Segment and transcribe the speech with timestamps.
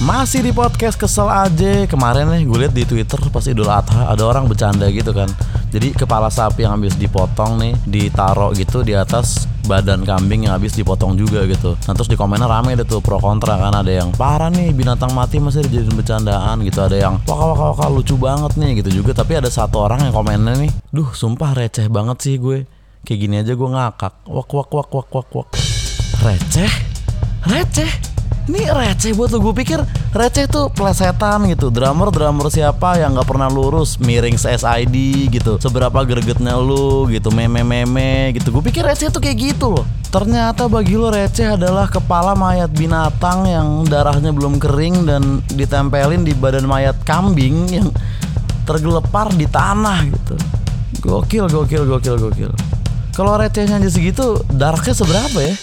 [0.00, 1.84] Masih di podcast kesel aja.
[1.84, 5.28] Kemarin nih gue liat di Twitter pas Idul Adha Ada orang bercanda gitu kan.
[5.68, 10.72] Jadi kepala sapi yang habis dipotong nih Ditaruh gitu di atas badan kambing yang habis
[10.72, 11.76] dipotong juga gitu.
[11.84, 13.76] Nah terus di komennya rame deh tuh pro kontra kan.
[13.76, 16.80] Ada yang parah nih binatang mati masih dijadiin bercandaan gitu.
[16.80, 19.12] Ada yang waka waka waka lucu banget nih gitu juga.
[19.12, 22.64] Tapi ada satu orang yang komennya nih Duh sumpah receh banget sih gue.
[23.04, 24.24] Kayak gini aja gue ngakak.
[24.24, 25.48] Wak wak wak wak wak wak.
[26.24, 26.72] Receh?
[27.44, 28.09] Receh?
[28.50, 29.78] Ini receh buat lu Gue pikir
[30.10, 36.58] receh tuh plesetan gitu Drummer-drummer siapa yang gak pernah lurus Miring SID gitu Seberapa gregetnya
[36.58, 41.54] lu gitu Meme-meme gitu Gue pikir receh tuh kayak gitu loh Ternyata bagi lo receh
[41.54, 47.86] adalah kepala mayat binatang yang darahnya belum kering dan ditempelin di badan mayat kambing yang
[48.66, 50.34] tergelepar di tanah gitu.
[50.98, 52.50] Gokil, gokil, gokil, gokil.
[53.14, 55.54] Kalau recehnya aja segitu, darahnya seberapa ya?